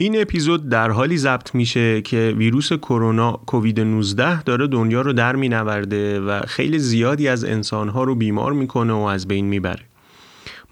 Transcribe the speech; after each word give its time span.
این 0.00 0.20
اپیزود 0.20 0.68
در 0.68 0.90
حالی 0.90 1.16
ضبط 1.16 1.54
میشه 1.54 2.02
که 2.02 2.34
ویروس 2.36 2.72
کرونا 2.72 3.32
کووید 3.32 3.80
19 3.80 4.42
داره 4.42 4.66
دنیا 4.66 5.00
رو 5.00 5.12
در 5.12 5.36
مینورده 5.36 6.20
و 6.20 6.40
خیلی 6.46 6.78
زیادی 6.78 7.28
از 7.28 7.44
انسانها 7.44 8.04
رو 8.04 8.14
بیمار 8.14 8.52
می‌کنه 8.52 8.92
و 8.92 8.96
از 8.96 9.28
بین 9.28 9.46
می‌بره. 9.46 9.82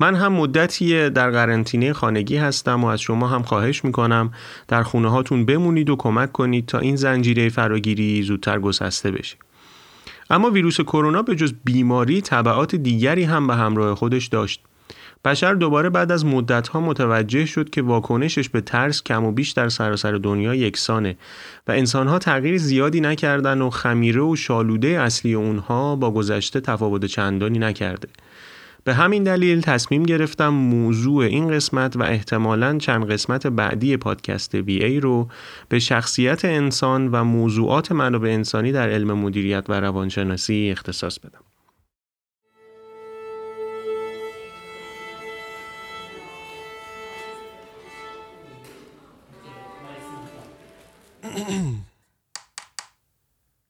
من 0.01 0.15
هم 0.15 0.33
مدتی 0.33 1.11
در 1.11 1.31
قرنطینه 1.31 1.93
خانگی 1.93 2.37
هستم 2.37 2.85
و 2.85 2.87
از 2.87 3.01
شما 3.01 3.29
هم 3.29 3.43
خواهش 3.43 3.85
می‌کنم 3.85 4.31
در 4.69 4.83
خونه 4.83 5.11
هاتون 5.11 5.47
بمونید 5.47 5.91
و 5.91 5.97
کمک 5.97 6.33
کنید 6.33 6.67
تا 6.67 6.79
این 6.79 6.97
زنجیره 6.97 7.49
فراگیری 7.49 8.23
زودتر 8.23 8.59
گسسته 8.59 9.11
بشه. 9.11 9.37
اما 10.31 10.51
ویروس 10.51 10.81
کرونا 10.81 11.23
به 11.23 11.37
جز 11.37 11.53
بیماری 11.65 12.21
تبعات 12.21 12.75
دیگری 12.75 13.25
هم 13.25 13.47
به 13.47 13.55
همراه 13.55 13.95
خودش 13.95 14.27
داشت. 14.27 14.63
بشر 15.27 15.55
دوباره 15.55 15.91
بعد 15.91 16.13
از 16.13 16.27
مدتها 16.27 16.81
متوجه 16.81 17.47
شد 17.47 17.71
که 17.71 17.83
واکنشش 17.83 18.49
به 18.49 18.61
ترس 18.61 19.03
کم 19.03 19.25
و 19.25 19.33
بیش 19.33 19.51
در 19.51 19.69
سراسر 19.69 20.13
دنیا 20.13 20.55
یکسانه 20.55 21.17
و 21.69 21.73
انسانها 21.73 22.19
تغییر 22.19 22.59
زیادی 22.59 23.01
نکردن 23.01 23.61
و 23.61 23.71
خمیره 23.71 24.23
و 24.23 24.37
شالوده 24.37 24.89
اصلی 24.89 25.35
اونها 25.35 25.97
با 25.97 26.11
گذشته 26.11 26.61
تفاوت 26.61 27.05
چندانی 27.05 27.59
نکرده. 27.59 28.09
به 28.85 28.95
همین 28.95 29.23
دلیل 29.23 29.61
تصمیم 29.61 30.03
گرفتم 30.03 30.49
موضوع 30.49 31.25
این 31.25 31.49
قسمت 31.49 31.97
و 31.97 32.03
احتمالا 32.03 32.79
چند 32.79 33.11
قسمت 33.11 33.47
بعدی 33.47 33.97
پادکست 33.97 34.55
وی 34.55 34.85
ای 34.85 35.01
رو 35.01 35.29
به 35.69 35.79
شخصیت 35.79 36.45
انسان 36.45 37.09
و 37.09 37.25
موضوعات 37.25 37.93
منابع 37.93 38.29
انسانی 38.29 38.73
در 38.73 38.89
علم 38.89 39.13
مدیریت 39.13 39.65
و 39.69 39.81
روانشناسی 39.81 40.69
اختصاص 40.73 41.19
بدم. 41.19 41.46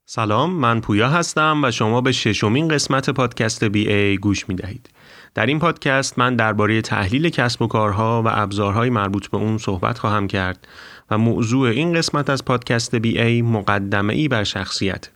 سلام 0.08 0.50
من 0.50 0.80
پویا 0.80 1.08
هستم 1.08 1.64
و 1.64 1.70
شما 1.70 2.00
به 2.00 2.12
ششمین 2.12 2.68
قسمت 2.68 3.10
پادکست 3.10 3.64
بی 3.64 3.92
ای 3.92 4.18
گوش 4.18 4.48
می 4.48 4.54
دهید. 4.54 4.88
در 5.34 5.46
این 5.46 5.58
پادکست 5.58 6.18
من 6.18 6.36
درباره 6.36 6.80
تحلیل 6.80 7.28
کسب 7.28 7.62
و 7.62 7.66
کارها 7.66 8.22
و 8.22 8.28
ابزارهای 8.30 8.90
مربوط 8.90 9.26
به 9.26 9.36
اون 9.36 9.58
صحبت 9.58 9.98
خواهم 9.98 10.26
کرد 10.26 10.68
و 11.10 11.18
موضوع 11.18 11.68
این 11.68 11.92
قسمت 11.92 12.30
از 12.30 12.44
پادکست 12.44 12.94
بی 12.94 13.20
ای 13.20 13.42
مقدمه 13.42 14.14
ای 14.14 14.28
بر 14.28 14.44
شخصیت. 14.44 15.08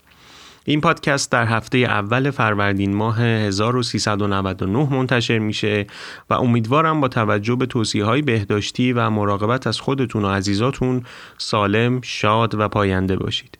این 0.64 0.80
پادکست 0.80 1.32
در 1.32 1.46
هفته 1.46 1.78
اول 1.78 2.30
فروردین 2.30 2.94
ماه 2.94 3.20
1399 3.20 4.94
منتشر 4.94 5.38
میشه 5.38 5.86
و 6.30 6.34
امیدوارم 6.34 7.00
با 7.00 7.08
توجه 7.08 7.56
به 7.56 7.66
توصیه 7.66 8.04
های 8.04 8.22
بهداشتی 8.22 8.92
و 8.92 9.10
مراقبت 9.10 9.66
از 9.66 9.80
خودتون 9.80 10.24
و 10.24 10.28
عزیزاتون 10.28 11.02
سالم، 11.38 12.00
شاد 12.00 12.54
و 12.54 12.68
پاینده 12.68 13.16
باشید. 13.16 13.59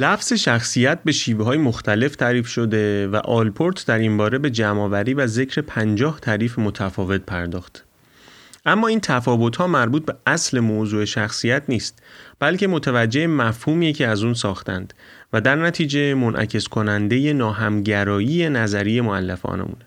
لفظ 0.00 0.32
شخصیت 0.32 0.98
به 1.04 1.12
شیوه 1.12 1.44
های 1.44 1.58
مختلف 1.58 2.16
تعریف 2.16 2.46
شده 2.46 3.08
و 3.08 3.16
آلپورت 3.16 3.86
در 3.86 3.98
این 3.98 4.16
باره 4.16 4.38
به 4.38 4.50
جمعآوری 4.50 5.14
و 5.14 5.26
ذکر 5.26 5.60
پنجاه 5.60 6.20
تعریف 6.20 6.58
متفاوت 6.58 7.20
پرداخت. 7.20 7.84
اما 8.66 8.88
این 8.88 9.00
تفاوت 9.00 9.56
ها 9.56 9.66
مربوط 9.66 10.04
به 10.04 10.14
اصل 10.26 10.60
موضوع 10.60 11.04
شخصیت 11.04 11.62
نیست 11.68 12.02
بلکه 12.38 12.66
متوجه 12.66 13.26
مفهومی 13.26 13.92
که 13.92 14.06
از 14.06 14.22
اون 14.22 14.34
ساختند 14.34 14.94
و 15.32 15.40
در 15.40 15.56
نتیجه 15.56 16.14
منعکس 16.14 16.68
کننده 16.68 17.32
ناهمگرایی 17.32 18.48
نظریه 18.48 19.02
معلفانمونه 19.02 19.86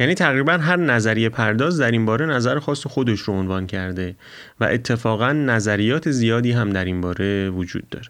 یعنی 0.00 0.14
تقریبا 0.14 0.52
هر 0.52 0.76
نظریه 0.76 1.28
پرداز 1.28 1.80
در 1.80 1.90
این 1.90 2.06
باره 2.06 2.26
نظر 2.26 2.58
خاص 2.58 2.86
خودش 2.86 3.20
رو 3.20 3.34
عنوان 3.34 3.66
کرده 3.66 4.16
و 4.60 4.64
اتفاقا 4.64 5.32
نظریات 5.32 6.10
زیادی 6.10 6.52
هم 6.52 6.70
در 6.70 6.84
این 6.84 7.00
باره 7.00 7.50
وجود 7.50 7.88
داره 7.88 8.08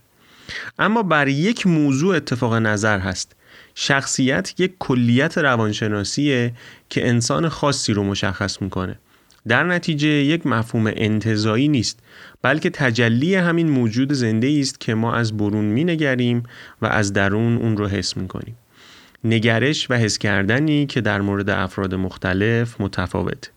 اما 0.79 1.03
بر 1.03 1.29
یک 1.29 1.67
موضوع 1.67 2.17
اتفاق 2.17 2.55
نظر 2.55 2.99
هست 2.99 3.37
شخصیت 3.75 4.61
یک 4.61 4.73
کلیت 4.79 5.39
روانشناسیه 5.39 6.53
که 6.89 7.09
انسان 7.09 7.49
خاصی 7.49 7.93
رو 7.93 8.05
مشخص 8.05 8.63
می‌کنه 8.63 8.99
در 9.49 9.65
نتیجه 9.65 10.09
یک 10.09 10.47
مفهوم 10.47 10.87
انتظایی 10.87 11.69
نیست 11.69 12.01
بلکه 12.43 12.71
تجلی 12.71 13.35
همین 13.35 13.71
موجود 13.71 14.13
زنده 14.13 14.59
است 14.61 14.81
که 14.81 14.95
ما 14.95 15.15
از 15.15 15.37
برون 15.37 15.65
می 15.65 15.85
نگریم 15.85 16.43
و 16.83 16.87
از 16.87 17.13
درون 17.13 17.57
اون 17.57 17.77
رو 17.77 17.87
حس 17.87 18.17
می 18.17 18.29
کنیم. 18.29 18.57
نگرش 19.25 19.91
و 19.91 19.95
حس 19.95 20.19
کردنی 20.19 20.87
که 20.87 21.01
در 21.01 21.21
مورد 21.21 21.51
افراد 21.51 21.95
مختلف 21.95 22.81
متفاوت. 22.81 23.51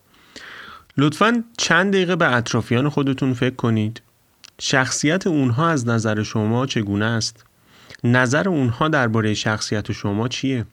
لطفا 0.98 1.44
چند 1.58 1.94
دقیقه 1.94 2.16
به 2.16 2.36
اطرافیان 2.36 2.90
خودتون 2.90 3.34
فکر 3.34 3.56
کنید. 3.56 4.02
شخصیت 4.62 5.28
اونها 5.28 5.70
از 5.70 5.88
نظر 5.88 6.24
شما 6.24 6.66
چگونه 6.66 7.06
است؟ 7.06 7.46
نظر 8.04 8.50
اونها 8.50 8.88
درباره 8.88 9.34
شخصیت 9.34 9.92
شما 9.92 10.28
چیه؟ 10.28 10.66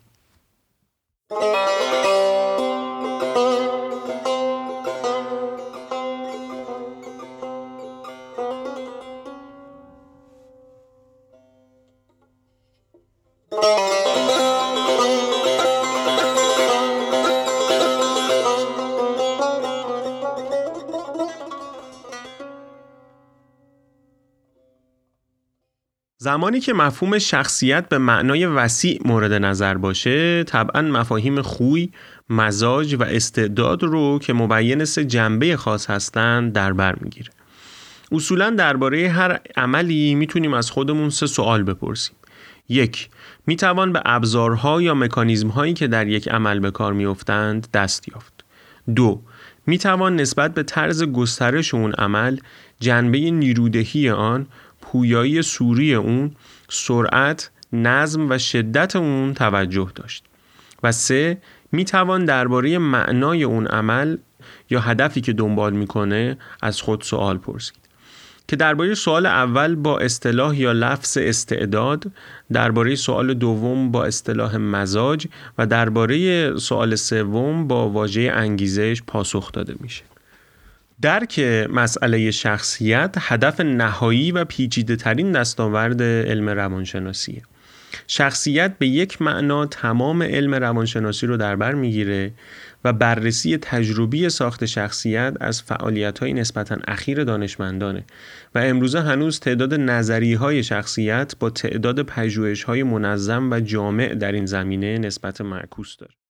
زمانی 26.32 26.60
که 26.60 26.72
مفهوم 26.72 27.18
شخصیت 27.18 27.88
به 27.88 27.98
معنای 27.98 28.46
وسیع 28.46 29.00
مورد 29.04 29.32
نظر 29.32 29.74
باشه 29.74 30.44
طبعا 30.44 30.82
مفاهیم 30.82 31.42
خوی، 31.42 31.90
مزاج 32.30 32.94
و 32.94 33.02
استعداد 33.02 33.82
رو 33.82 34.18
که 34.18 34.32
مبین 34.32 34.84
سه 34.84 35.04
جنبه 35.04 35.56
خاص 35.56 35.90
هستند 35.90 36.52
در 36.52 36.72
بر 36.72 36.96
می‌گیره. 37.00 37.30
اصولا 38.12 38.50
درباره 38.50 39.08
هر 39.08 39.40
عملی 39.56 40.14
می‌تونیم 40.14 40.54
از 40.54 40.70
خودمون 40.70 41.10
سه 41.10 41.26
سوال 41.26 41.62
بپرسیم. 41.62 42.16
یک 42.68 43.08
می‌توان 43.46 43.92
به 43.92 44.02
ابزارها 44.04 44.82
یا 44.82 44.94
مکانیزم 44.94 45.48
هایی 45.48 45.74
که 45.74 45.86
در 45.86 46.08
یک 46.08 46.28
عمل 46.28 46.58
به 46.60 46.70
کار 46.70 46.92
میافتند 46.92 47.68
دست 47.74 48.08
یافت. 48.08 48.44
دو 48.94 49.22
می‌توان 49.66 50.16
نسبت 50.16 50.54
به 50.54 50.62
طرز 50.62 51.02
گسترش 51.02 51.74
اون 51.74 51.92
عمل 51.92 52.38
جنبه 52.80 53.18
نیرودهی 53.18 54.10
آن 54.10 54.46
پویایی 54.92 55.42
سوری 55.42 55.94
اون 55.94 56.30
سرعت 56.68 57.50
نظم 57.72 58.30
و 58.30 58.38
شدت 58.38 58.96
اون 58.96 59.34
توجه 59.34 59.92
داشت. 59.94 60.24
و 60.82 60.92
سه 60.92 61.38
می 61.72 61.84
توان 61.84 62.24
درباره 62.24 62.78
معنای 62.78 63.44
اون 63.44 63.66
عمل 63.66 64.16
یا 64.70 64.80
هدفی 64.80 65.20
که 65.20 65.32
دنبال 65.32 65.72
می‌کنه 65.72 66.38
از 66.62 66.80
خود 66.80 67.02
سوال 67.02 67.38
پرسید. 67.38 67.78
که 68.48 68.56
درباره 68.56 68.94
سوال 68.94 69.26
اول 69.26 69.74
با 69.74 69.98
اصطلاح 69.98 70.60
یا 70.60 70.72
لفظ 70.72 71.18
استعداد 71.20 72.04
درباره 72.52 72.94
سوال 72.94 73.34
دوم 73.34 73.90
با 73.90 74.04
اصطلاح 74.04 74.56
مزاج 74.56 75.26
و 75.58 75.66
درباره 75.66 76.52
سوال 76.58 76.94
سوم 76.94 77.68
با 77.68 77.88
واژه 77.88 78.32
انگیزش 78.34 79.02
پاسخ 79.06 79.52
داده 79.52 79.74
میشه. 79.80 80.11
درک 81.02 81.40
مسئله 81.70 82.30
شخصیت 82.30 83.14
هدف 83.18 83.60
نهایی 83.60 84.32
و 84.32 84.44
پیچیده 84.44 84.96
ترین 84.96 85.32
دستاورد 85.32 86.02
علم 86.02 86.48
روانشناسیه. 86.48 87.42
شخصیت 88.06 88.78
به 88.78 88.86
یک 88.86 89.22
معنا 89.22 89.66
تمام 89.66 90.22
علم 90.22 90.54
روانشناسی 90.54 91.26
رو 91.26 91.36
در 91.36 91.56
بر 91.56 91.74
می‌گیره 91.74 92.32
و 92.84 92.92
بررسی 92.92 93.56
تجربی 93.56 94.28
ساخت 94.28 94.64
شخصیت 94.64 95.34
از 95.40 95.62
فعالیت 95.62 96.18
های 96.18 96.32
نسبتا 96.32 96.76
اخیر 96.88 97.24
دانشمندانه 97.24 98.04
و 98.54 98.58
امروزه 98.58 99.00
هنوز 99.00 99.40
تعداد 99.40 99.74
نظری 99.74 100.34
های 100.34 100.62
شخصیت 100.62 101.34
با 101.40 101.50
تعداد 101.50 102.02
پژوهش 102.02 102.62
های 102.62 102.82
منظم 102.82 103.50
و 103.50 103.60
جامع 103.60 104.14
در 104.14 104.32
این 104.32 104.46
زمینه 104.46 104.98
نسبت 104.98 105.40
معکوس 105.40 105.96
داره. 105.96 106.21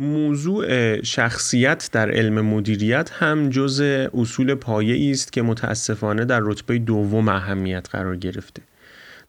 موضوع 0.00 1.02
شخصیت 1.02 1.88
در 1.92 2.10
علم 2.10 2.40
مدیریت 2.40 3.10
هم 3.12 3.48
جز 3.48 3.80
اصول 4.14 4.54
پایه 4.54 5.10
است 5.10 5.32
که 5.32 5.42
متاسفانه 5.42 6.24
در 6.24 6.40
رتبه 6.42 6.78
دوم 6.78 7.28
اهمیت 7.28 7.88
قرار 7.90 8.16
گرفته. 8.16 8.62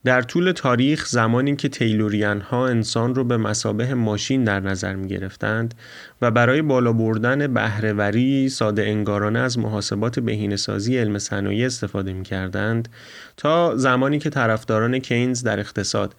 در 0.06 0.21
طول 0.21 0.51
تاریخ 0.51 1.06
زمانی 1.06 1.56
که 1.56 1.69
تیلوریان 1.69 2.42
ها 2.42 2.68
انسان 2.68 3.16
رو 3.16 3.24
به 3.24 3.38
مسابه 3.38 3.94
ماشین 3.94 4.44
در 4.44 4.60
نظر 4.60 4.95
می 4.95 5.07
گرفتند 5.07 5.74
و 6.21 6.31
برای 6.31 6.62
بالا 6.62 6.94
بردن 6.94 7.54
بهرهوری 7.54 8.50
ساده 8.50 8.83
انگارانه 8.83 9.39
از 9.39 9.60
محاسبات 9.60 10.19
بهینه‌سازی 10.19 10.98
علم 10.98 11.18
صنایع 11.18 11.66
استفاده 11.66 12.13
می 12.13 12.24
کردند 12.24 12.89
تا 13.38 13.75
زمانی 13.75 14.19
که 14.19 14.30
طرفداران 14.30 15.00
کینز 15.00 15.44
در 15.44 15.60
اقتصاد 15.60 16.16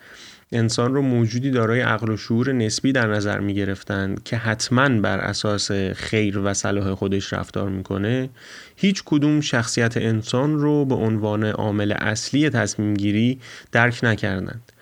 انسان 0.52 0.94
رو 0.94 1.02
موجودی 1.02 1.50
دارای 1.50 1.80
عقل 1.80 2.10
و 2.10 2.16
شعور 2.16 2.52
نسبی 2.52 2.92
در 2.92 3.06
نظر 3.06 3.40
می 3.40 3.54
گرفتند 3.54 4.22
که 4.22 4.36
حتما 4.36 4.88
بر 4.88 5.18
اساس 5.18 5.72
خیر 5.72 6.38
و 6.38 6.54
صلاح 6.54 6.94
خودش 6.94 7.32
رفتار 7.32 7.68
می‌کنه 7.68 8.30
هیچ 8.76 9.02
کدوم 9.04 9.40
شخصیت 9.40 9.96
انسان 9.96 10.58
رو 10.58 10.84
به 10.84 10.94
عنوان 10.94 11.44
عامل 11.44 11.92
اصلی 11.92 12.50
تصمیم 12.50 12.94
گیری 12.94 13.38
درک 13.72 14.00
نکردند. 14.02 14.72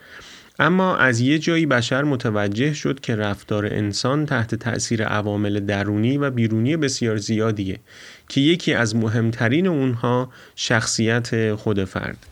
اما 0.58 0.96
از 0.96 1.20
یه 1.20 1.38
جایی 1.38 1.66
بشر 1.66 2.02
متوجه 2.02 2.74
شد 2.74 3.00
که 3.00 3.16
رفتار 3.16 3.66
انسان 3.66 4.26
تحت 4.26 4.54
تأثیر 4.54 5.04
عوامل 5.04 5.60
درونی 5.60 6.18
و 6.18 6.30
بیرونی 6.30 6.76
بسیار 6.76 7.16
زیادیه 7.16 7.78
که 8.28 8.40
یکی 8.40 8.74
از 8.74 8.96
مهمترین 8.96 9.66
اونها 9.66 10.32
شخصیت 10.56 11.54
خود 11.54 11.84
فرد 11.84 12.26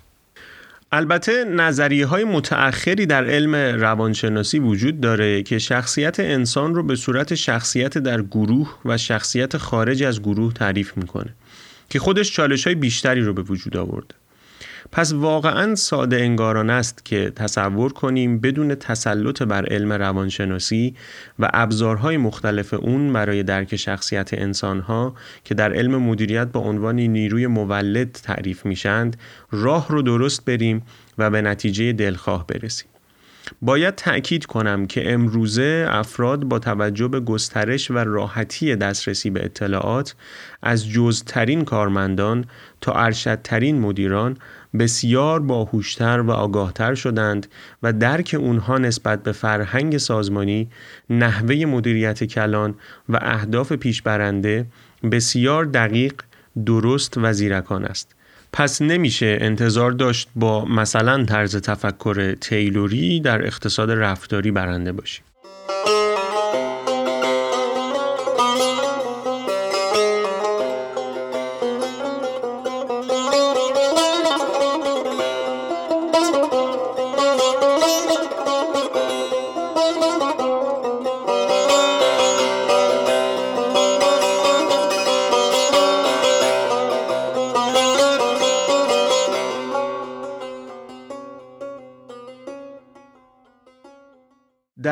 البته 0.93 1.45
نظریه 1.45 2.07
های 2.07 2.25
متأخری 2.25 3.07
در 3.07 3.25
علم 3.25 3.55
روانشناسی 3.55 4.59
وجود 4.59 5.01
داره 5.01 5.43
که 5.43 5.59
شخصیت 5.59 6.21
انسان 6.21 6.75
رو 6.75 6.83
به 6.83 6.97
صورت 6.97 7.35
شخصیت 7.35 7.99
در 7.99 8.23
گروه 8.23 8.79
و 8.85 8.99
شخصیت 8.99 9.57
خارج 9.57 10.03
از 10.03 10.23
گروه 10.23 10.53
تعریف 10.53 10.97
می‌کنه 10.97 11.35
که 11.91 11.99
خودش 11.99 12.33
چالش 12.33 12.67
های 12.67 12.75
بیشتری 12.75 13.21
رو 13.21 13.35
به 13.35 13.43
وجود 13.43 13.77
آورده. 13.77 14.15
پس 14.93 15.13
واقعا 15.13 15.75
ساده 15.75 16.17
انگاران 16.17 16.71
است 16.71 17.05
که 17.05 17.31
تصور 17.31 17.93
کنیم 17.93 18.39
بدون 18.39 18.75
تسلط 18.75 19.43
بر 19.43 19.67
علم 19.67 19.93
روانشناسی 19.93 20.95
و 21.39 21.51
ابزارهای 21.53 22.17
مختلف 22.17 22.75
اون 22.75 23.13
برای 23.13 23.43
درک 23.43 23.77
شخصیت 23.77 24.35
انسانها 24.35 25.15
که 25.45 25.55
در 25.55 25.73
علم 25.73 25.97
مدیریت 25.97 26.49
با 26.49 26.61
عنوان 26.61 26.97
نیروی 26.97 27.47
مولد 27.47 28.13
تعریف 28.13 28.67
میشند 28.67 29.17
راه 29.51 29.87
رو 29.89 30.03
درست 30.03 30.45
بریم 30.45 30.83
و 31.19 31.31
به 31.31 31.43
نتیجه 31.43 31.93
دلخواه 31.93 32.47
برسیم. 32.47 32.89
باید 33.63 33.95
تأکید 33.95 34.47
کنم 34.47 34.87
که 34.87 35.13
امروزه 35.13 35.87
افراد 35.91 36.45
با 36.45 36.59
توجه 36.59 37.09
به 37.09 37.21
گسترش 37.21 37.91
و 37.91 37.99
راحتی 37.99 38.77
دسترسی 38.77 39.31
به 39.31 39.45
اطلاعات 39.45 40.15
از 40.63 40.89
جزترین 40.89 41.65
کارمندان 41.65 42.45
تا 42.81 42.93
ارشدترین 42.93 43.81
مدیران 43.81 44.37
بسیار 44.79 45.41
باهوشتر 45.41 46.21
و 46.21 46.31
آگاهتر 46.31 46.95
شدند 46.95 47.47
و 47.83 47.93
درک 47.93 48.37
اونها 48.39 48.79
نسبت 48.79 49.23
به 49.23 49.33
فرهنگ 49.33 49.99
سازمانی، 49.99 50.69
نحوه 51.11 51.65
مدیریت 51.65 52.25
کلان 52.25 52.75
و 53.09 53.19
اهداف 53.23 53.73
پیشبرنده 53.73 54.67
بسیار 55.13 55.65
دقیق، 55.65 56.15
درست 56.67 57.15
و 57.17 57.33
زیرکان 57.33 57.85
است. 57.85 58.16
پس 58.59 58.83
نمیشه 58.83 59.39
انتظار 59.41 59.91
داشت 59.93 60.29
با 60.37 60.65
مثلا 60.65 61.25
طرز 61.25 61.57
تفکر 61.57 62.35
تیلوری 62.35 63.21
در 63.21 63.47
اقتصاد 63.47 63.91
رفتاری 63.91 64.51
برنده 64.51 64.93
باشیم. 64.93 65.26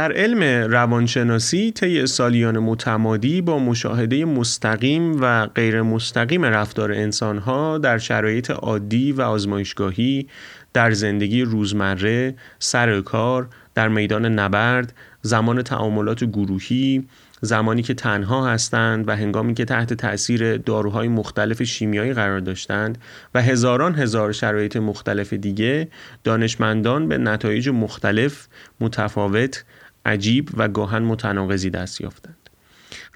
در 0.04 0.12
علم 0.12 0.70
روانشناسی 0.72 1.72
طی 1.72 2.06
سالیان 2.06 2.58
متمادی 2.58 3.40
با 3.40 3.58
مشاهده 3.58 4.24
مستقیم 4.24 5.20
و 5.20 5.46
غیر 5.46 5.82
مستقیم 5.82 6.44
رفتار 6.44 6.92
انسانها 6.92 7.78
در 7.78 7.98
شرایط 7.98 8.50
عادی 8.50 9.12
و 9.12 9.22
آزمایشگاهی 9.22 10.28
در 10.72 10.90
زندگی 10.90 11.42
روزمره، 11.42 12.34
سر 12.58 13.00
کار، 13.00 13.48
در 13.74 13.88
میدان 13.88 14.26
نبرد، 14.26 14.92
زمان 15.22 15.62
تعاملات 15.62 16.24
گروهی، 16.24 17.04
زمانی 17.40 17.82
که 17.82 17.94
تنها 17.94 18.48
هستند 18.48 19.08
و 19.08 19.16
هنگامی 19.16 19.54
که 19.54 19.64
تحت 19.64 19.94
تأثیر 19.94 20.56
داروهای 20.56 21.08
مختلف 21.08 21.62
شیمیایی 21.62 22.12
قرار 22.12 22.40
داشتند 22.40 22.98
و 23.34 23.42
هزاران 23.42 23.94
هزار 23.94 24.32
شرایط 24.32 24.76
مختلف 24.76 25.32
دیگه 25.32 25.88
دانشمندان 26.24 27.08
به 27.08 27.18
نتایج 27.18 27.68
مختلف 27.68 28.46
متفاوت 28.80 29.64
عجیب 30.06 30.50
و 30.56 30.68
گاهن 30.68 31.02
متناقضی 31.02 31.70
دست 31.70 32.00
یافتند. 32.00 32.36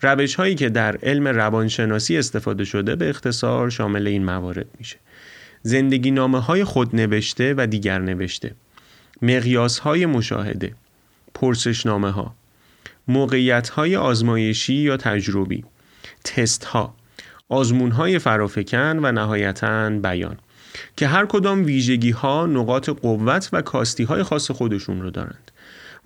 روش 0.03 0.35
هایی 0.35 0.55
که 0.55 0.69
در 0.69 0.97
علم 0.97 1.29
روانشناسی 1.29 2.19
استفاده 2.19 2.65
شده 2.65 2.97
به 2.97 3.11
اختصار 3.11 3.71
شامل 3.71 4.07
این 4.07 4.25
موارد 4.25 4.67
میشه. 4.79 4.97
زندگی 5.63 6.11
نامه 6.11 6.41
های 6.41 6.65
خود 6.65 6.97
نوشته 6.97 7.55
و 7.57 7.67
دیگر 7.67 7.99
نوشته. 7.99 8.55
مقیاس 9.23 9.79
های 9.79 10.07
مشاهده. 10.07 10.75
پرسشنامه 11.35 12.11
ها. 12.11 12.35
موقعیت 13.09 13.69
های 13.69 13.97
آزمایشی 13.97 14.75
یا 14.75 14.97
تجربی. 14.97 15.65
تست 16.25 16.65
ها. 16.65 16.95
آزمون 17.49 17.91
های 17.91 18.19
فرافکن 18.19 18.99
و 19.03 19.13
نهایتا 19.13 19.91
بیان. 19.91 20.37
که 20.97 21.07
هر 21.07 21.27
کدام 21.27 21.65
ویژگی 21.65 22.11
ها 22.11 22.47
نقاط 22.47 22.89
قوت 22.89 23.49
و 23.53 23.63
کاستی 23.63 24.05
های 24.05 24.23
خاص 24.23 24.51
خودشون 24.51 25.03
رو 25.03 25.11
دارند. 25.11 25.48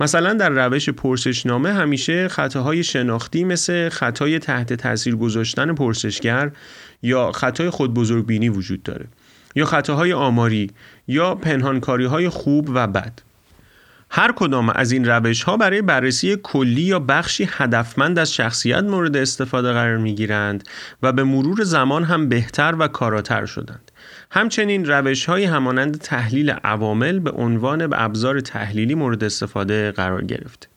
مثلا 0.01 0.35
در 0.35 0.51
روش 0.51 0.89
پرسشنامه 0.89 1.73
همیشه 1.73 2.29
خطاهای 2.29 2.85
شناختی 2.85 3.45
مثل 3.45 3.89
خطای 3.89 4.39
تحت 4.39 4.73
تاثیر 4.73 5.17
گذاشتن 5.17 5.75
پرسشگر 5.75 6.51
یا 7.03 7.33
خطای 7.33 7.71
خود 7.71 7.95
بزرگبینی 7.95 8.49
وجود 8.49 8.83
داره 8.83 9.07
یا 9.55 9.65
خطاهای 9.65 10.13
آماری 10.13 10.71
یا 11.09 11.35
پنهانکاری 11.35 12.05
های 12.05 12.29
خوب 12.29 12.71
و 12.75 12.87
بد. 12.87 13.32
هر 14.15 14.33
کدام 14.33 14.71
از 14.71 14.93
این 14.93 15.05
روش 15.05 15.43
ها 15.43 15.57
برای 15.57 15.83
بررسی 15.83 16.37
کلی 16.43 16.83
یا 16.83 16.99
بخشی 16.99 17.49
هدفمند 17.51 18.19
از 18.19 18.35
شخصیت 18.35 18.83
مورد 18.83 19.17
استفاده 19.17 19.73
قرار 19.73 19.97
می 19.97 20.15
گیرند 20.15 20.69
و 21.03 21.13
به 21.13 21.25
مرور 21.25 21.65
زمان 21.65 22.05
هم 22.05 22.29
بهتر 22.29 22.75
و 22.79 22.89
کاراتر 22.89 23.47
شدند. 23.47 23.91
همچنین 24.31 24.85
روش 24.85 25.25
های 25.25 25.45
همانند 25.45 25.99
تحلیل 25.99 26.51
عوامل 26.51 27.19
به 27.19 27.31
عنوان 27.31 27.87
به 27.87 28.03
ابزار 28.03 28.41
تحلیلی 28.41 28.95
مورد 28.95 29.25
استفاده 29.25 29.93
قرار 29.93 30.25
گرفت. 30.25 30.69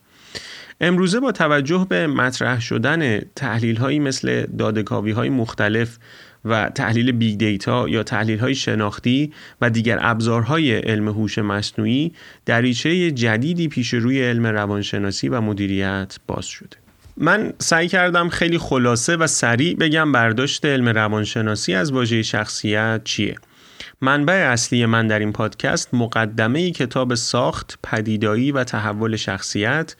امروزه 0.80 1.20
با 1.20 1.32
توجه 1.32 1.86
به 1.88 2.06
مطرح 2.06 2.60
شدن 2.60 3.20
تحلیل 3.20 3.76
هایی 3.76 3.98
مثل 3.98 4.46
داده‌کاوی 4.58 5.10
های 5.10 5.28
مختلف 5.28 5.98
و 6.46 6.70
تحلیل 6.74 7.12
big 7.12 7.38
data 7.38 7.88
یا 7.88 8.02
تحلیل 8.02 8.38
های 8.38 8.54
شناختی 8.54 9.32
و 9.60 9.70
دیگر 9.70 9.98
ابزارهای 10.00 10.76
علم 10.76 11.08
هوش 11.08 11.38
مصنوعی 11.38 12.12
دریچه 12.46 13.10
جدیدی 13.10 13.68
پیش 13.68 13.94
روی 13.94 14.22
علم 14.22 14.46
روانشناسی 14.46 15.28
و 15.28 15.40
مدیریت 15.40 16.16
باز 16.26 16.46
شده. 16.46 16.76
من 17.16 17.52
سعی 17.58 17.88
کردم 17.88 18.28
خیلی 18.28 18.58
خلاصه 18.58 19.16
و 19.16 19.26
سریع 19.26 19.76
بگم 19.76 20.12
برداشت 20.12 20.64
علم 20.64 20.88
روانشناسی 20.88 21.74
از 21.74 21.92
واژه 21.92 22.22
شخصیت 22.22 23.00
چیه. 23.04 23.36
منبع 24.00 24.34
اصلی 24.34 24.86
من 24.86 25.06
در 25.06 25.18
این 25.18 25.32
پادکست 25.32 25.94
مقدمه 25.94 26.70
کتاب 26.70 27.14
ساخت، 27.14 27.78
پدیدایی 27.82 28.52
و 28.52 28.64
تحول 28.64 29.16
شخصیت 29.16 29.96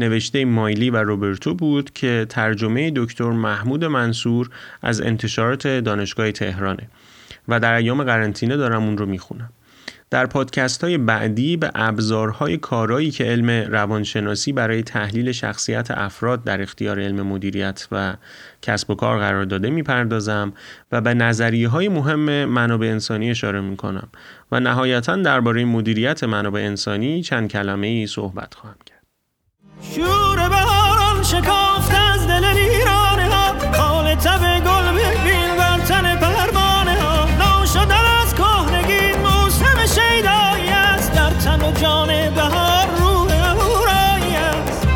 نوشته 0.00 0.44
مایلی 0.44 0.90
و 0.90 0.96
روبرتو 0.96 1.54
بود 1.54 1.92
که 1.92 2.26
ترجمه 2.28 2.92
دکتر 2.96 3.30
محمود 3.30 3.84
منصور 3.84 4.50
از 4.82 5.00
انتشارات 5.00 5.66
دانشگاه 5.66 6.32
تهرانه 6.32 6.88
و 7.48 7.60
در 7.60 7.74
ایام 7.74 8.04
قرنطینه 8.04 8.56
دارم 8.56 8.82
اون 8.82 8.98
رو 8.98 9.06
می‌خونم. 9.06 9.50
در 10.10 10.26
پادکست 10.26 10.84
های 10.84 10.98
بعدی 10.98 11.56
به 11.56 11.70
ابزارهای 11.74 12.56
کارایی 12.56 13.10
که 13.10 13.24
علم 13.24 13.50
روانشناسی 13.50 14.52
برای 14.52 14.82
تحلیل 14.82 15.32
شخصیت 15.32 15.90
افراد 15.90 16.44
در 16.44 16.62
اختیار 16.62 17.00
علم 17.00 17.22
مدیریت 17.22 17.88
و 17.92 18.14
کسب 18.62 18.90
و 18.90 18.94
کار 18.94 19.18
قرار 19.18 19.44
داده 19.44 19.70
می‌پردازم 19.70 20.52
و 20.92 21.00
به 21.00 21.14
نظریه 21.14 21.68
های 21.68 21.88
مهم 21.88 22.44
منابع 22.44 22.86
انسانی 22.86 23.30
اشاره 23.30 23.60
می‌کنم 23.60 24.08
و 24.52 24.60
نهایتا 24.60 25.16
درباره 25.16 25.64
مدیریت 25.64 26.24
منابع 26.24 26.60
انسانی 26.60 27.22
چند 27.22 27.50
کلمه 27.50 27.86
ای 27.86 28.06
صحبت 28.06 28.54
خواهم 28.54 28.76
کرد. 28.86 28.99
شور 29.82 30.48
باران 30.48 31.22
شکافت 31.22 31.94
از 32.14 32.26
دل 32.26 32.44
ایران 32.44 33.20
ها. 33.20 33.54
حال 33.82 34.14
تب 34.14 34.40
گل 34.40 34.92
ببین 34.92 35.56
بر 35.58 35.78
تن 35.78 36.16
پروانه 36.16 37.00
ها. 37.02 37.24
نو 37.24 37.66
شدن 37.66 38.04
از 38.22 38.34
کهنگی 38.34 39.12
موسم 39.16 39.86
شیدایی 39.86 40.70
است. 40.70 41.12
در 41.12 41.30
تن 41.30 41.60
و 41.60 41.72
جان 41.72 42.08
بهار 42.30 42.86
روح 42.98 43.32
هورایی 43.32 44.36
است. 44.36 44.86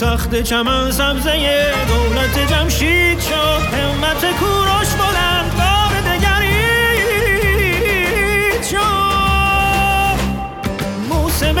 تخت 0.00 0.42
چمن 0.42 0.90
سبزه 0.90 1.72
دولت 1.88 2.52
جمشید 2.52 3.20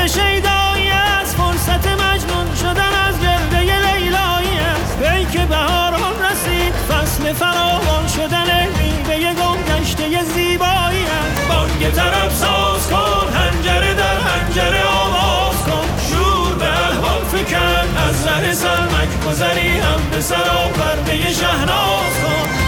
موسم 0.02 0.20
شیدایی 0.20 0.90
از 0.90 1.34
فرصت 1.34 1.86
مجنون 1.86 2.54
شدن 2.54 2.92
از 3.08 3.20
گرده 3.20 3.58
لیلایی 3.60 4.58
است. 4.58 4.98
بی 4.98 5.24
که 5.24 5.46
بهاران 5.46 6.14
رسید 6.22 6.72
فصل 6.72 7.32
فراوان 7.32 8.08
شدن 8.08 8.66
میوه 8.78 9.34
گم 9.34 9.62
گشته 9.62 10.22
زیبایی 10.24 11.04
است. 11.04 11.48
بانگ 11.48 11.90
طرف 11.90 12.34
ساز 12.34 12.88
کن 12.90 13.32
هنجره 13.34 13.94
در 13.94 14.16
هنجره 14.16 14.84
آواز 14.84 15.56
کن. 15.56 15.86
شور 16.10 16.54
به 16.54 16.66
احوال 16.66 17.24
فکن 17.24 17.96
از 18.08 18.26
ره 18.26 18.54
سرمک 18.54 19.26
گذری 19.28 19.78
هم 19.78 20.00
به 20.10 20.20
سرا 20.20 20.68
پرده 20.74 21.32
شهناز 21.32 22.14
کن. 22.22 22.61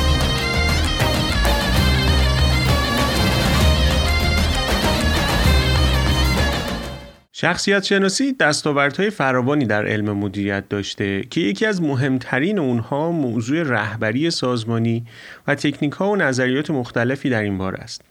شخصیت 7.45 7.85
شناسی 7.85 8.33
دستاوردهای 8.33 9.11
فراوانی 9.11 9.67
در 9.67 9.87
علم 9.87 10.11
مدیریت 10.11 10.69
داشته 10.69 11.23
که 11.31 11.41
یکی 11.41 11.67
از 11.67 11.83
مهمترین 11.83 12.59
اونها 12.59 13.11
موضوع 13.11 13.63
رهبری 13.63 14.31
سازمانی 14.31 15.05
و 15.47 15.55
تکنیک 15.55 15.93
ها 15.93 16.11
و 16.11 16.17
نظریات 16.17 16.71
مختلفی 16.71 17.31
در 17.31 17.43
این 17.43 17.59
بار 17.59 17.75
است. 17.75 18.03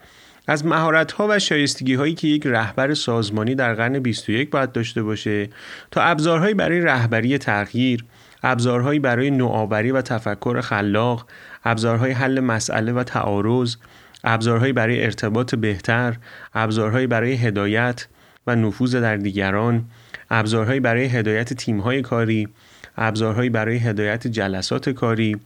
از 0.47 0.65
مهارت 0.65 1.11
ها 1.11 1.27
و 1.29 1.39
شایستگی 1.39 1.93
هایی 1.93 2.13
که 2.13 2.27
یک 2.27 2.47
رهبر 2.47 2.93
سازمانی 2.93 3.55
در 3.55 3.73
قرن 3.73 3.99
21 3.99 4.49
باید 4.49 4.71
داشته 4.71 5.03
باشه 5.03 5.49
تا 5.91 6.01
ابزارهایی 6.01 6.53
برای 6.53 6.81
رهبری 6.81 7.37
تغییر، 7.37 8.05
ابزارهایی 8.43 8.99
برای 8.99 9.31
نوآوری 9.31 9.91
و 9.91 10.01
تفکر 10.01 10.61
خلاق، 10.61 11.27
ابزارهای 11.65 12.11
حل 12.11 12.39
مسئله 12.39 12.91
و 12.91 13.03
تعارض، 13.03 13.75
ابزارهایی 14.23 14.73
برای 14.73 15.03
ارتباط 15.03 15.55
بهتر، 15.55 16.15
ابزارهایی 16.53 17.07
برای 17.07 17.33
هدایت 17.33 18.07
و 18.47 18.55
نفوذ 18.55 18.95
در 18.95 19.17
دیگران، 19.17 19.85
ابزارهایی 20.29 20.79
برای 20.79 21.05
هدایت 21.05 21.53
تیمهای 21.53 22.01
کاری، 22.01 22.47
ابزارهایی 22.97 23.49
برای 23.49 23.77
هدایت 23.77 24.27
جلسات 24.27 24.89
کاری، 24.89 25.37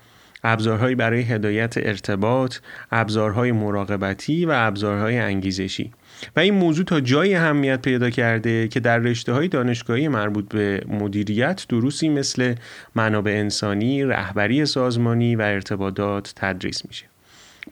ابزارهایی 0.43 0.95
برای 0.95 1.21
هدایت 1.21 1.73
ارتباط، 1.77 2.57
ابزارهای 2.91 3.51
مراقبتی 3.51 4.45
و 4.45 4.51
ابزارهای 4.55 5.17
انگیزشی 5.17 5.91
و 6.35 6.39
این 6.39 6.53
موضوع 6.53 6.85
تا 6.85 6.99
جایی 6.99 7.35
اهمیت 7.35 7.81
پیدا 7.81 8.09
کرده 8.09 8.67
که 8.67 8.79
در 8.79 8.97
رشته 8.97 9.33
های 9.33 9.47
دانشگاهی 9.47 10.07
مربوط 10.07 10.47
به 10.49 10.83
مدیریت 10.87 11.65
دروسی 11.69 12.09
مثل 12.09 12.55
منابع 12.95 13.31
انسانی، 13.31 14.03
رهبری 14.03 14.65
سازمانی 14.65 15.35
و 15.35 15.41
ارتباطات 15.41 16.33
تدریس 16.35 16.85
میشه. 16.85 17.05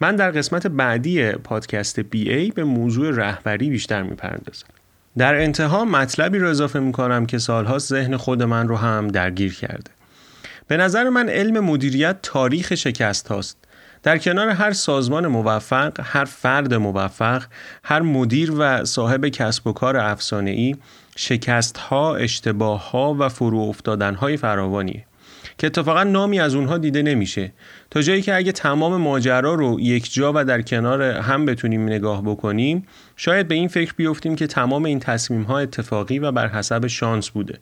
من 0.01 0.15
در 0.15 0.31
قسمت 0.31 0.67
بعدی 0.67 1.31
پادکست 1.31 1.99
بی 1.99 2.33
ای 2.33 2.51
به 2.51 2.63
موضوع 2.63 3.15
رهبری 3.15 3.69
بیشتر 3.69 4.03
می‌پردازم. 4.03 4.67
در 5.17 5.35
انتها 5.35 5.85
مطلبی 5.85 6.39
رو 6.39 6.49
اضافه 6.49 6.79
می‌کنم 6.79 7.25
که 7.25 7.37
سالها 7.37 7.77
ذهن 7.77 8.17
خود 8.17 8.43
من 8.43 8.67
رو 8.67 8.75
هم 8.75 9.07
درگیر 9.07 9.55
کرده. 9.55 9.91
به 10.67 10.77
نظر 10.77 11.09
من 11.09 11.29
علم 11.29 11.59
مدیریت 11.59 12.17
تاریخ 12.21 12.75
شکست 12.75 13.27
هاست. 13.27 13.57
در 14.03 14.17
کنار 14.17 14.49
هر 14.49 14.71
سازمان 14.71 15.27
موفق، 15.27 15.91
هر 16.03 16.25
فرد 16.25 16.73
موفق، 16.73 17.43
هر 17.83 18.01
مدیر 18.01 18.53
و 18.57 18.85
صاحب 18.85 19.27
کسب 19.27 19.67
و 19.67 19.73
کار 19.73 19.97
افسانه 19.97 20.51
ای، 20.51 20.75
شکست 21.15 21.77
ها، 21.77 22.15
اشتباه 22.15 22.91
ها 22.91 23.15
و 23.19 23.29
فرو 23.29 23.59
افتادن 23.59 24.15
های 24.15 24.37
فراوانیه. 24.37 25.05
که 25.57 25.67
اتفاقا 25.67 26.03
نامی 26.03 26.39
از 26.39 26.55
اونها 26.55 26.77
دیده 26.77 27.01
نمیشه. 27.01 27.51
تا 27.91 28.01
جایی 28.01 28.21
که 28.21 28.35
اگه 28.35 28.51
تمام 28.51 29.01
ماجرا 29.01 29.53
رو 29.53 29.79
یک 29.79 30.13
جا 30.13 30.31
و 30.35 30.45
در 30.45 30.61
کنار 30.61 31.01
هم 31.01 31.45
بتونیم 31.45 31.85
نگاه 31.85 32.21
بکنیم 32.21 32.87
شاید 33.15 33.47
به 33.47 33.55
این 33.55 33.67
فکر 33.67 33.93
بیفتیم 33.97 34.35
که 34.35 34.47
تمام 34.47 34.85
این 34.85 34.99
تصمیم 34.99 35.43
ها 35.43 35.59
اتفاقی 35.59 36.19
و 36.19 36.31
بر 36.31 36.47
حسب 36.47 36.87
شانس 36.87 37.29
بوده. 37.29 37.59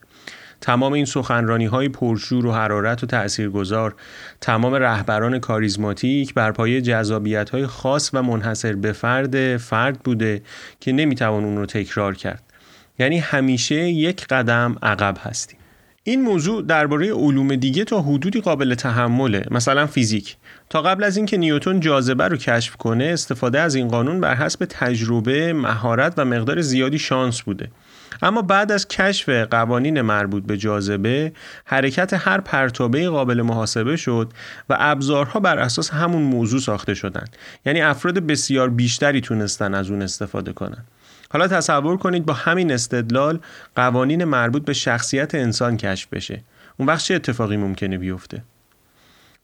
تمام 0.62 0.94
این 0.94 1.06
سخنرانی 1.06 1.66
های 1.66 1.90
پرشور 1.90 2.46
و 2.46 2.52
حرارت 2.52 3.04
و 3.04 3.06
تاثیرگذار 3.06 3.96
تمام 4.42 4.76
رهبران 4.76 5.40
کاریزماتیک 5.40 6.34
بر 6.34 6.52
پایه 6.52 6.82
جذابیت 6.82 7.50
های 7.50 7.68
خاص 7.68 8.10
و 8.14 8.24
منحصر 8.24 8.74
به 8.74 8.92
فرد 8.92 9.58
فرد 9.58 10.00
بوده 10.00 10.42
که 10.80 10.92
نمی‌توان 10.92 11.44
اون 11.44 11.58
رو 11.58 11.66
تکرار 11.66 12.16
کرد. 12.16 12.44
یعنی 13.00 13.20
همیشه 13.20 13.76
یک 13.76 14.28
قدم 14.28 14.76
عقب 14.84 15.18
هستیم. 15.22 15.60
این 16.06 16.22
موضوع 16.22 16.62
درباره 16.62 17.14
علوم 17.14 17.56
دیگه 17.56 17.84
تا 17.84 18.02
حدودی 18.02 18.42
قابل 18.42 18.76
تحمله 18.76 19.46
مثلا 19.52 19.88
فیزیک. 19.88 20.38
تا 20.70 20.82
قبل 20.82 21.04
از 21.04 21.18
اینکه 21.18 21.38
نیوتن 21.38 21.80
جاذبه 21.80 22.28
رو 22.28 22.38
کشف 22.38 22.76
کنه 22.76 23.04
استفاده 23.04 23.60
از 23.60 23.76
این 23.76 23.88
قانون 23.88 24.22
بر 24.22 24.36
حسب 24.36 24.66
تجربه 24.70 25.54
مهارت 25.54 26.14
و 26.18 26.26
مقدار 26.26 26.62
زیادی 26.62 27.00
شانس 27.00 27.42
بوده. 27.42 27.72
اما 28.22 28.42
بعد 28.42 28.72
از 28.72 28.88
کشف 28.88 29.30
قوانین 29.30 30.02
مربوط 30.02 30.44
به 30.44 30.58
جاذبه 30.58 31.34
حرکت 31.66 32.14
هر 32.14 32.42
پرتابه 32.42 33.10
قابل 33.10 33.42
محاسبه 33.42 33.96
شد 33.96 34.32
و 34.70 34.78
ابزارها 34.80 35.40
بر 35.40 35.60
اساس 35.60 35.90
همون 35.90 36.22
موضوع 36.22 36.60
ساخته 36.60 36.94
شدند. 36.94 37.38
یعنی 37.66 37.82
افراد 37.82 38.20
بسیار 38.20 38.70
بیشتری 38.70 39.22
تونستن 39.22 39.74
از 39.74 39.90
اون 39.90 40.02
استفاده 40.02 40.54
کنند 40.54 40.88
حالا 41.34 41.48
تصور 41.48 41.98
کنید 41.98 42.26
با 42.26 42.34
همین 42.34 42.72
استدلال 42.72 43.40
قوانین 43.76 44.24
مربوط 44.24 44.66
به 44.66 44.74
شخصیت 44.74 45.36
انسان 45.36 45.78
کشف 45.78 46.08
بشه. 46.12 46.42
اون 46.78 46.88
وقت 46.88 47.04
چه 47.04 47.16
اتفاقی 47.16 47.58
ممکنه 47.58 47.98
بیفته؟ 47.98 48.44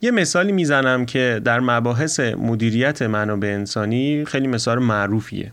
یه 0.02 0.12
مثالی 0.12 0.52
می‌زنم 0.52 1.06
که 1.06 1.42
در 1.44 1.60
مباحث 1.60 2.20
مدیریت 2.20 3.02
منابع 3.02 3.48
انسانی 3.48 4.26
خیلی 4.26 4.48
مثال 4.48 4.80
معروفیه. 4.80 5.52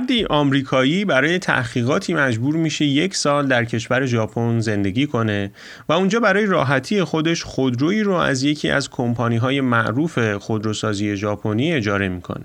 فردی 0.00 0.24
آمریکایی 0.24 1.04
برای 1.04 1.38
تحقیقاتی 1.38 2.14
مجبور 2.14 2.56
میشه 2.56 2.84
یک 2.84 3.14
سال 3.16 3.46
در 3.46 3.64
کشور 3.64 4.06
ژاپن 4.06 4.60
زندگی 4.60 5.06
کنه 5.06 5.52
و 5.88 5.92
اونجا 5.92 6.20
برای 6.20 6.46
راحتی 6.46 7.04
خودش 7.04 7.44
خودرویی 7.44 8.02
رو 8.02 8.12
از 8.12 8.42
یکی 8.42 8.70
از 8.70 8.90
کمپانی 8.90 9.36
های 9.36 9.60
معروف 9.60 10.36
خودروسازی 10.36 11.16
ژاپنی 11.16 11.72
اجاره 11.72 12.08
می‌کنه. 12.08 12.44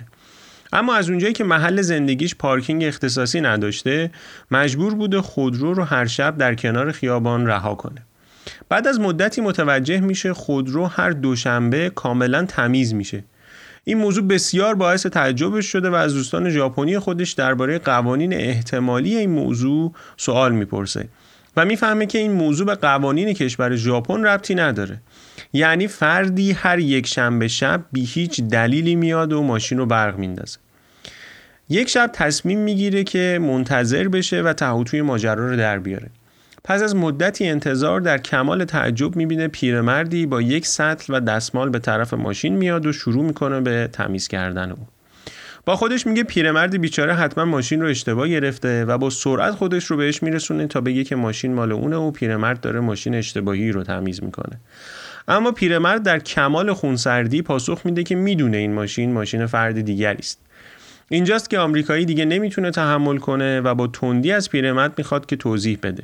اما 0.73 0.95
از 0.95 1.09
اونجایی 1.09 1.33
که 1.33 1.43
محل 1.43 1.81
زندگیش 1.81 2.35
پارکینگ 2.35 2.83
اختصاصی 2.83 3.41
نداشته 3.41 4.11
مجبور 4.51 4.95
بوده 4.95 5.21
خودرو 5.21 5.73
رو 5.73 5.83
هر 5.83 6.05
شب 6.05 6.37
در 6.37 6.55
کنار 6.55 6.91
خیابان 6.91 7.47
رها 7.47 7.75
کنه. 7.75 8.01
بعد 8.69 8.87
از 8.87 8.99
مدتی 8.99 9.41
متوجه 9.41 9.99
میشه 9.99 10.33
خودرو 10.33 10.85
هر 10.85 11.09
دوشنبه 11.09 11.91
کاملا 11.95 12.45
تمیز 12.45 12.93
میشه 12.93 13.23
این 13.87 13.97
موضوع 13.97 14.23
بسیار 14.23 14.75
باعث 14.75 15.05
تعجبش 15.05 15.65
شده 15.65 15.89
و 15.89 15.93
از 15.93 16.13
دوستان 16.13 16.49
ژاپنی 16.49 16.99
خودش 16.99 17.31
درباره 17.31 17.79
قوانین 17.79 18.33
احتمالی 18.33 19.15
این 19.15 19.29
موضوع 19.29 19.93
سوال 20.17 20.51
می‌پرسه 20.51 21.07
و 21.57 21.65
می‌فهمه 21.65 22.05
که 22.05 22.17
این 22.17 22.31
موضوع 22.31 22.65
به 22.65 22.75
قوانین 22.75 23.33
کشور 23.33 23.75
ژاپن 23.75 24.23
ربطی 24.23 24.55
نداره. 24.55 25.01
یعنی 25.53 25.87
فردی 25.87 26.51
هر 26.51 26.79
یک 26.79 27.07
شنبه 27.07 27.47
شب 27.47 27.85
بی 27.91 28.05
هیچ 28.05 28.41
دلیلی 28.41 28.95
میاد 28.95 29.33
و 29.33 29.43
ماشین 29.43 29.77
رو 29.77 29.85
برق 29.85 30.17
میندازه. 30.17 30.57
یک 31.69 31.89
شب 31.89 32.09
تصمیم 32.13 32.59
می‌گیره 32.59 33.03
که 33.03 33.39
منتظر 33.41 34.07
بشه 34.07 34.41
و 34.41 34.53
تهوتوی 34.53 35.01
ماجرا 35.01 35.49
رو 35.49 35.57
در 35.57 35.79
بیاره. 35.79 36.09
پس 36.67 36.81
از 36.81 36.95
مدتی 36.95 37.47
انتظار 37.47 38.01
در 38.01 38.17
کمال 38.17 38.65
تعجب 38.65 39.15
می‌بینه 39.15 39.47
پیرمردی 39.47 40.25
با 40.25 40.41
یک 40.41 40.67
سطل 40.67 41.13
و 41.13 41.19
دستمال 41.19 41.69
به 41.69 41.79
طرف 41.79 42.13
ماشین 42.13 42.55
میاد 42.55 42.85
و 42.85 42.93
شروع 42.93 43.25
می‌کنه 43.25 43.61
به 43.61 43.89
تمیز 43.93 44.27
کردن 44.27 44.71
او. 44.71 44.77
با 45.65 45.75
خودش 45.75 46.07
میگه 46.07 46.23
پیرمردی 46.23 46.77
بیچاره 46.77 47.13
حتما 47.13 47.45
ماشین 47.45 47.81
رو 47.81 47.87
اشتباه 47.87 48.27
گرفته 48.27 48.85
و 48.85 48.97
با 48.97 49.09
سرعت 49.09 49.51
خودش 49.51 49.85
رو 49.85 49.97
بهش 49.97 50.23
میرسونه 50.23 50.67
تا 50.67 50.81
بگه 50.81 51.03
که 51.03 51.15
ماشین 51.15 51.53
مال 51.53 51.71
اونه 51.71 51.95
و 51.95 52.11
پیرمرد 52.11 52.61
داره 52.61 52.79
ماشین 52.79 53.15
اشتباهی 53.15 53.71
رو 53.71 53.83
تمیز 53.83 54.23
می‌کنه. 54.23 54.59
اما 55.27 55.51
پیرمرد 55.51 56.03
در 56.03 56.19
کمال 56.19 56.73
خونسردی 56.73 57.41
پاسخ 57.41 57.81
میده 57.85 58.03
که 58.03 58.15
می‌دونه 58.15 58.57
این 58.57 58.73
ماشین 58.73 59.13
ماشین 59.13 59.45
فرد 59.45 59.81
دیگری 59.81 60.19
است. 60.19 60.39
اینجاست 61.09 61.49
که 61.49 61.59
آمریکایی 61.59 62.05
دیگه 62.05 62.25
نمی‌تونه 62.25 62.71
تحمل 62.71 63.17
کنه 63.17 63.61
و 63.61 63.75
با 63.75 63.87
تندی 63.87 64.31
از 64.31 64.49
پیرمرد 64.49 64.93
می‌خواد 64.97 65.25
که 65.25 65.35
توضیح 65.35 65.77
بده. 65.83 66.03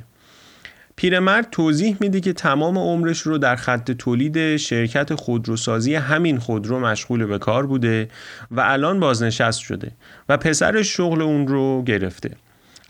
پیرمرد 0.95 1.48
توضیح 1.51 1.98
میده 2.00 2.19
که 2.19 2.33
تمام 2.33 2.77
عمرش 2.77 3.19
رو 3.19 3.38
در 3.38 3.55
خط 3.55 3.91
تولید 3.91 4.57
شرکت 4.57 5.15
خودروسازی 5.15 5.95
همین 5.95 6.39
خودرو 6.39 6.79
مشغول 6.79 7.25
به 7.25 7.38
کار 7.38 7.65
بوده 7.65 8.07
و 8.51 8.62
الان 8.62 9.00
بازنشست 9.00 9.60
شده 9.60 9.91
و 10.29 10.38
پسرش 10.38 10.98
شغل 10.98 11.21
اون 11.21 11.48
رو 11.48 11.83
گرفته. 11.83 12.31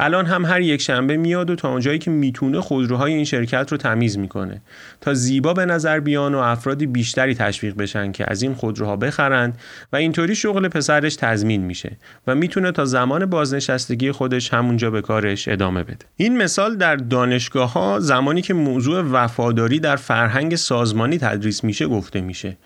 الان 0.04 0.26
هم 0.26 0.46
هر 0.46 0.62
یک 0.62 0.82
شنبه 0.82 1.18
میاد 1.18 1.50
و 1.50 1.56
تا 1.56 1.70
اونجایی 1.70 2.00
که 2.00 2.12
می‌تونه 2.12 2.62
خودروهای 2.62 3.14
این 3.14 3.26
شرکت 3.26 3.72
رو 3.72 3.78
تمیز 3.78 4.18
می‌کنه. 4.18 4.62
تا 5.02 5.14
زیبا 5.14 5.54
به 5.54 5.66
نظر 5.66 6.00
بیان 6.00 6.36
و 6.36 6.38
افرادی 6.38 6.86
بیشتری 6.86 7.36
تشویق 7.36 7.76
بشن 7.76 8.12
که 8.12 8.26
از 8.28 8.42
این 8.42 8.54
خودروها 8.54 8.96
بخرند 8.96 9.58
و 9.94 9.96
اینطوری 9.96 10.36
شغل 10.36 10.68
پسرش 10.68 11.16
تضمین 11.16 11.62
میشه 11.62 11.98
و 12.28 12.36
می‌تونه 12.36 12.72
تا 12.72 12.86
زمان 12.86 13.26
بازنشستگی 13.26 14.12
خودش 14.12 14.54
همونجا 14.54 14.92
به 14.92 15.02
کارش 15.02 15.48
ادامه 15.48 15.84
بده. 15.84 16.06
این 16.18 16.38
مثال 16.38 16.76
در 16.76 16.96
دانشگاه 16.96 17.74
ها 17.74 18.00
زمانی 18.00 18.42
که 18.42 18.54
موضوع 18.54 19.02
وفاداری 19.12 19.80
در 19.80 19.96
فرهنگ 19.96 20.56
سازمانی 20.56 21.18
تدریس 21.18 21.64
میشه 21.64 21.88
گفته 21.88 22.22
میشه. 22.22 22.58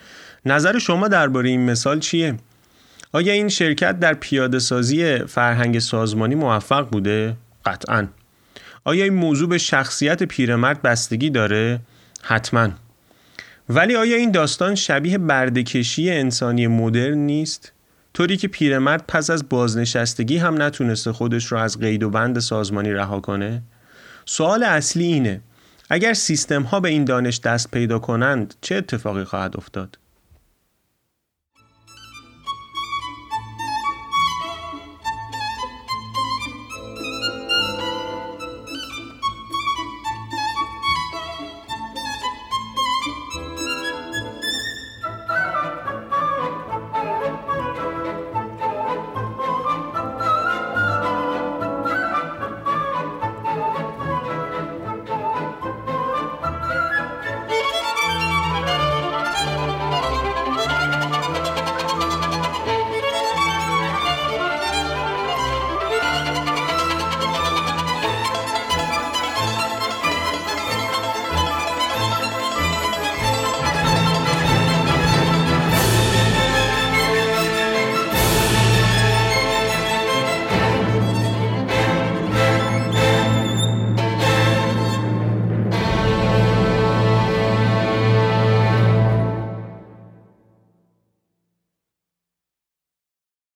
نظر 0.46 0.80
شما 0.80 1.08
درباره 1.08 1.50
این 1.50 1.66
مثال 1.66 2.00
چیه؟ 2.00 2.36
آیا 3.16 3.34
این 3.34 3.50
شرکت 3.50 4.00
در 4.00 4.14
پیاده 4.14 4.60
سازی 4.60 5.18
فرهنگ 5.18 5.80
سازمانی 5.80 6.36
موفق 6.36 6.90
بوده؟ 6.90 7.38
قطعا. 7.66 8.08
آیا 8.84 9.04
این 9.04 9.14
موضوع 9.14 9.50
به 9.50 9.58
شخصیت 9.58 10.24
پیرمرد 10.24 10.82
بستگی 10.82 11.30
داره؟ 11.30 11.80
حتما. 12.22 12.70
ولی 13.70 13.96
آیا 13.96 14.18
این 14.18 14.32
داستان 14.32 14.76
شبیه 14.76 15.18
بردکشی 15.18 16.12
انسانی 16.12 16.68
مدرن 16.68 17.18
نیست؟ 17.18 17.72
طوری 18.14 18.38
که 18.38 18.48
پیرمرد 18.48 19.04
پس 19.08 19.30
از 19.30 19.50
بازنشستگی 19.50 20.38
هم 20.38 20.62
نتونسته 20.62 21.12
خودش 21.12 21.46
رو 21.46 21.58
از 21.58 21.80
قید 21.80 22.04
و 22.04 22.10
بند 22.10 22.40
سازمانی 22.40 22.92
رها 22.92 23.20
کنه؟ 23.20 23.62
سوال 24.26 24.64
اصلی 24.64 25.04
اینه 25.04 25.42
اگر 25.90 26.14
سیستم 26.14 26.62
ها 26.64 26.80
به 26.80 26.90
این 26.90 27.06
دانش 27.06 27.40
دست 27.40 27.72
پیدا 27.72 28.00
کنند 28.00 28.54
چه 28.62 28.76
اتفاقی 28.76 29.24
خواهد 29.24 29.58
افتاد؟ 29.58 29.98